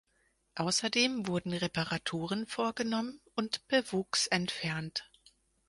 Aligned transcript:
Außerdem 0.55 1.27
wurden 1.27 1.53
Reparaturen 1.53 2.47
vorgenommen 2.47 3.21
und 3.35 3.67
Bewuchs 3.67 4.25
entfernt. 4.25 5.07